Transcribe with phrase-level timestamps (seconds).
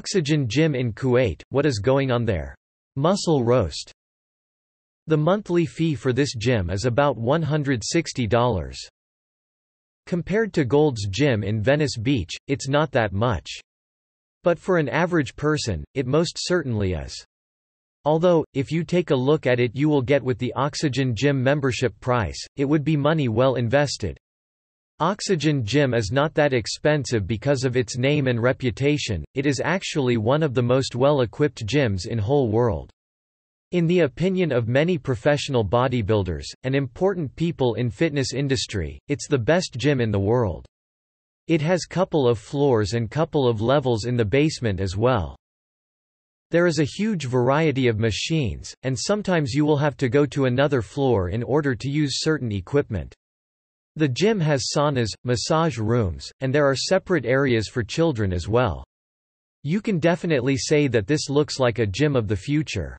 [0.00, 2.54] Oxygen Gym in Kuwait, what is going on there?
[2.96, 3.92] Muscle roast.
[5.08, 8.76] The monthly fee for this gym is about $160.
[10.06, 13.50] Compared to Gold's Gym in Venice Beach, it's not that much.
[14.42, 17.22] But for an average person, it most certainly is.
[18.06, 21.42] Although, if you take a look at it you will get with the Oxygen Gym
[21.42, 24.16] membership price, it would be money well invested.
[25.02, 30.18] Oxygen Gym is not that expensive because of its name and reputation, it is actually
[30.18, 32.90] one of the most well-equipped gyms in whole world.
[33.72, 39.38] In the opinion of many professional bodybuilders, and important people in fitness industry, it's the
[39.38, 40.66] best gym in the world.
[41.48, 45.34] It has couple of floors and couple of levels in the basement as well.
[46.50, 50.44] There is a huge variety of machines, and sometimes you will have to go to
[50.44, 53.14] another floor in order to use certain equipment.
[53.96, 58.84] The gym has saunas, massage rooms, and there are separate areas for children as well.
[59.62, 62.96] You can definitely say that this looks like a gym of the future.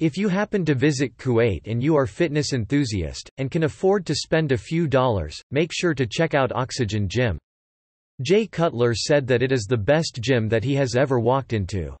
[0.00, 4.14] If you happen to visit Kuwait and you are fitness enthusiast, and can afford to
[4.14, 7.38] spend a few dollars, make sure to check out Oxygen Gym.
[8.22, 11.96] Jay Cutler said that it is the best gym that he has ever walked into.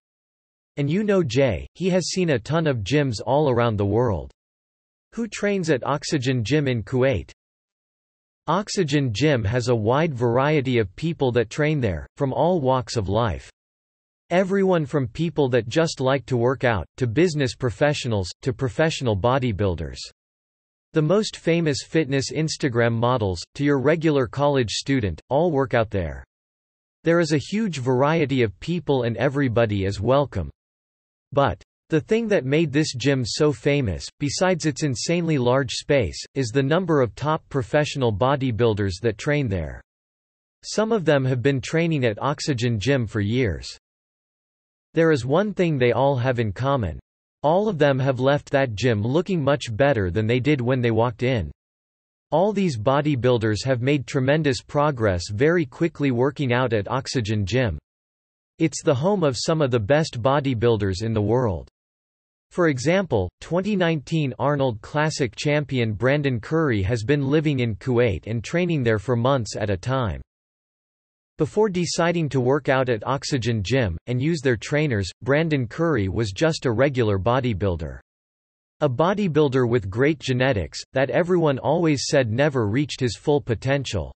[0.76, 4.30] And you know Jay, he has seen a ton of gyms all around the world.
[5.14, 7.32] Who trains at Oxygen Gym in Kuwait?
[8.50, 13.08] Oxygen Gym has a wide variety of people that train there, from all walks of
[13.08, 13.48] life.
[14.30, 19.98] Everyone from people that just like to work out, to business professionals, to professional bodybuilders.
[20.94, 26.24] The most famous fitness Instagram models, to your regular college student, all work out there.
[27.04, 30.50] There is a huge variety of people and everybody is welcome.
[31.30, 36.50] But, the thing that made this gym so famous, besides its insanely large space, is
[36.50, 39.82] the number of top professional bodybuilders that train there.
[40.62, 43.76] Some of them have been training at Oxygen Gym for years.
[44.94, 47.00] There is one thing they all have in common.
[47.42, 50.92] All of them have left that gym looking much better than they did when they
[50.92, 51.50] walked in.
[52.30, 57.80] All these bodybuilders have made tremendous progress very quickly working out at Oxygen Gym.
[58.60, 61.68] It's the home of some of the best bodybuilders in the world.
[62.50, 68.82] For example, 2019 Arnold Classic champion Brandon Curry has been living in Kuwait and training
[68.82, 70.20] there for months at a time.
[71.38, 76.32] Before deciding to work out at Oxygen Gym, and use their trainers, Brandon Curry was
[76.32, 78.00] just a regular bodybuilder.
[78.80, 84.12] A bodybuilder with great genetics, that everyone always said never reached his full potential.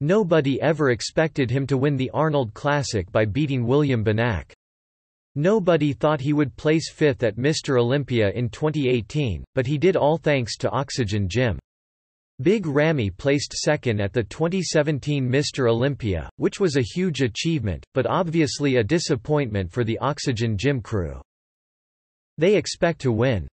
[0.00, 4.52] Nobody ever expected him to win the Arnold Classic by beating William Bonac.
[5.34, 7.80] Nobody thought he would place fifth at Mr.
[7.80, 11.58] Olympia in 2018, but he did all thanks to Oxygen Gym.
[12.40, 15.68] Big Ramy placed second at the 2017 Mr.
[15.68, 21.20] Olympia, which was a huge achievement, but obviously a disappointment for the Oxygen Gym crew.
[22.36, 23.48] They expect to win.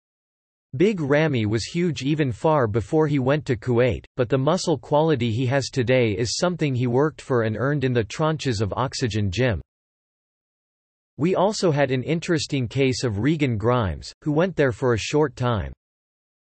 [0.77, 5.31] Big Ramy was huge even far before he went to Kuwait, but the muscle quality
[5.31, 9.31] he has today is something he worked for and earned in the tranches of Oxygen
[9.31, 9.62] Gym.
[11.16, 15.36] We also had an interesting case of Regan Grimes, who went there for a short
[15.36, 15.72] time.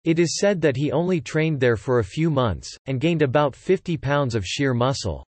[0.04, 3.56] It is said that he only trained there for a few months, and gained about
[3.56, 5.24] 50 pounds of sheer muscle.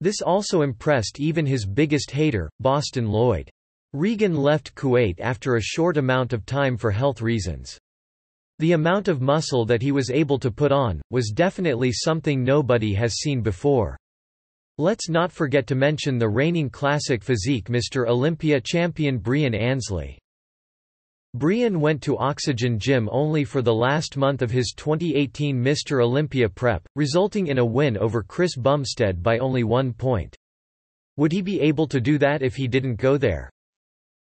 [0.00, 3.48] This also impressed even his biggest hater, Boston Loyd.
[3.92, 7.78] Regan left Kuwait after a short amount of time for health reasons.
[8.58, 12.94] The amount of muscle that he was able to put on, was definitely something nobody
[12.94, 13.96] has seen before.
[14.78, 18.08] Let's not forget to mention the reigning classic physique Mr.
[18.08, 20.18] Olympia champion Breon Ansley.
[21.36, 26.02] Breon went to Oxygen Gym only for the last month of his 2018 Mr.
[26.02, 30.34] Olympia prep, resulting in a win over Chris Bumstead by only one point.
[31.18, 33.50] Would he be able to do that if he didn't go there?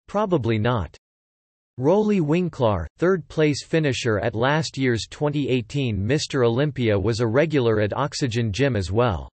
[0.06, 0.96] Probably not.
[1.78, 6.46] Roly Winklaar, third-place finisher at last year's 2018 Mr.
[6.46, 9.28] Olympia was a regular at Oxygen Gym as well.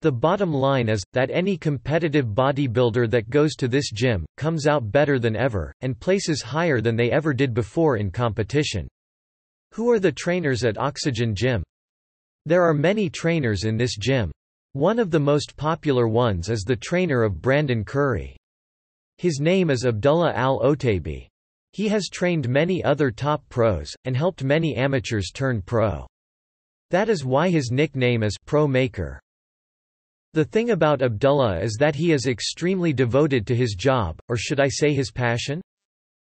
[0.00, 4.92] The bottom line is, that any competitive bodybuilder that goes to this gym, comes out
[4.92, 8.86] better than ever, and places higher than they ever did before in competition.
[9.74, 11.64] Who are the trainers at Oxygen Gym?
[12.46, 14.30] There are many trainers in this gym.
[14.72, 18.36] One of the most popular ones is the trainer of Brandon Curry.
[19.16, 21.26] His name is Abdullah Al-Otaibi.
[21.72, 26.06] He has trained many other top pros, and helped many amateurs turn pro.
[26.90, 29.20] That is why his nickname is Pro Maker.
[30.34, 34.60] The thing about Abdullah is that he is extremely devoted to his job, or should
[34.60, 35.62] I say his passion?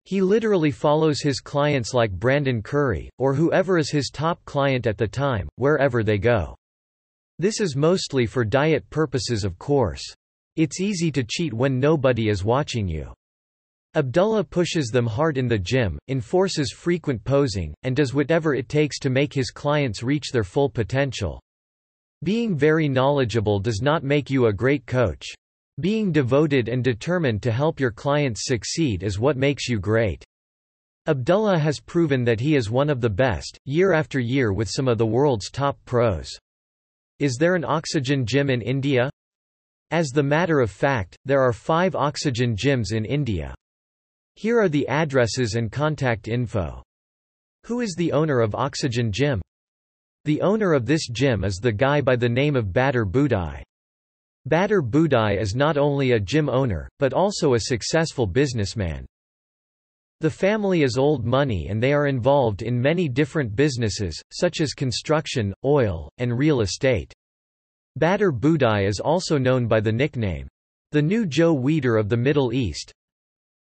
[0.05, 4.97] He literally follows his clients like Brandon Curry, or whoever is his top client at
[4.97, 6.55] the time, wherever they go.
[7.37, 10.03] This is mostly for diet purposes of course.
[10.55, 13.13] It's easy to cheat when nobody is watching you.
[13.95, 18.99] Abdullah pushes them hard in the gym, enforces frequent posing, and does whatever it takes
[18.99, 21.41] to make his clients reach their full potential.
[22.23, 25.25] Being very knowledgeable does not make you a great coach.
[25.79, 30.23] Being devoted and determined to help your clients succeed is what makes you great.
[31.07, 34.87] Abdullah has proven that he is one of the best, year after year with some
[34.87, 36.29] of the world's top pros.
[37.17, 39.09] Is there an oxygen gym in India?
[39.89, 43.55] As the matter of fact, there are five oxygen gyms in India.
[44.35, 46.83] Here are the addresses and contact info.
[47.65, 49.41] Who is the owner of Oxygen Gym?
[50.25, 53.63] The owner of this gym is the guy by the name of Badr Boodai.
[54.45, 59.07] Badr Boodai is not only a gym owner, but also a successful businessman.
[60.19, 64.73] The family is old money and they are involved in many different businesses, such as
[64.73, 67.11] construction, oil, and real estate.
[67.95, 70.47] Badr Boodai is also known by the nickname,
[70.91, 72.93] the new Joe Weider of the Middle East.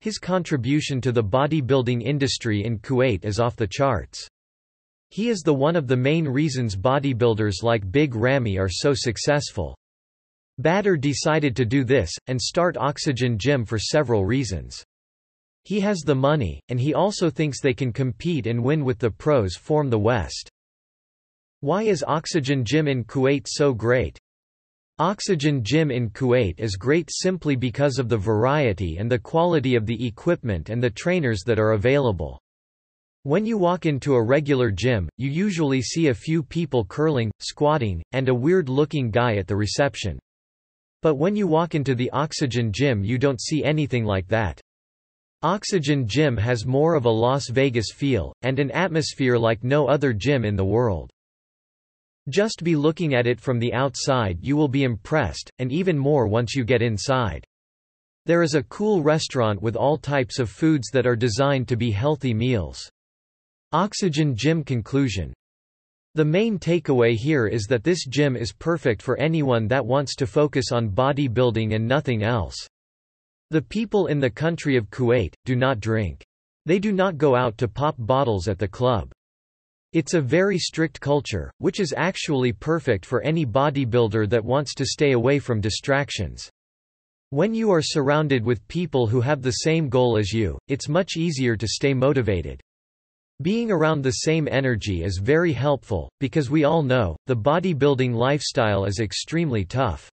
[0.02, 4.28] His contribution to the bodybuilding industry in Kuwait is off the charts.
[5.12, 9.76] He is the one of the main reasons bodybuilders like Big Ramy are so successful.
[10.56, 14.82] Badr decided to do this, and start Oxygen Gym for several reasons.
[15.64, 19.10] He has the money, and he also thinks they can compete and win with the
[19.10, 20.48] pros form the West.
[21.60, 24.18] Why is Oxygen Gym in Kuwait so great?
[24.98, 29.84] Oxygen Gym in Kuwait is great simply because of the variety and the quality of
[29.84, 32.40] the equipment and the trainers that are available.
[33.24, 38.02] When you walk into a regular gym, you usually see a few people curling, squatting,
[38.10, 40.18] and a weird-looking guy at the reception.
[41.02, 44.60] But when you walk into the Oxygen Gym you don't see anything like that.
[45.42, 50.12] Oxygen Gym has more of a Las Vegas feel, and an atmosphere like no other
[50.12, 51.08] gym in the world.
[52.28, 56.26] Just be looking at it from the outside you will be impressed, and even more
[56.26, 57.44] once you get inside.
[58.26, 61.92] There is a cool restaurant with all types of foods that are designed to be
[61.92, 62.90] healthy meals.
[63.72, 65.32] Oxygen Gym Conclusion
[66.14, 70.26] the main takeaway here is that this gym is perfect for anyone that wants to
[70.26, 72.68] focus on bodybuilding and nothing else.
[73.48, 76.22] The people in the country of Kuwait, do not drink.
[76.66, 79.10] They do not go out to pop bottles at the club.
[79.94, 84.84] It's a very strict culture, which is actually perfect for any bodybuilder that wants to
[84.84, 86.50] stay away from distractions.
[87.30, 91.16] When you are surrounded with people who have the same goal as you, it's much
[91.16, 92.60] easier to stay motivated.
[93.42, 98.84] Being around the same energy is very helpful, because we all know, the bodybuilding lifestyle
[98.84, 100.08] is extremely tough.